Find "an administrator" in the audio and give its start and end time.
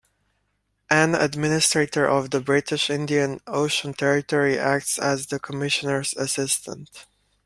0.89-2.07